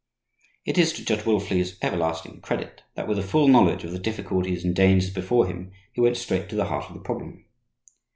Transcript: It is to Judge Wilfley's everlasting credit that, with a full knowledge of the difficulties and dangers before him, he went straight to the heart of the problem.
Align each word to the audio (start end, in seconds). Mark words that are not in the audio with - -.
It 0.65 0.79
is 0.79 0.93
to 0.93 1.05
Judge 1.05 1.25
Wilfley's 1.25 1.77
everlasting 1.79 2.41
credit 2.41 2.81
that, 2.95 3.07
with 3.07 3.19
a 3.19 3.21
full 3.21 3.47
knowledge 3.47 3.83
of 3.83 3.91
the 3.91 3.99
difficulties 3.99 4.65
and 4.65 4.75
dangers 4.75 5.13
before 5.13 5.45
him, 5.45 5.71
he 5.93 6.01
went 6.01 6.17
straight 6.17 6.49
to 6.49 6.55
the 6.55 6.65
heart 6.65 6.85
of 6.85 6.95
the 6.95 7.01
problem. 7.03 7.45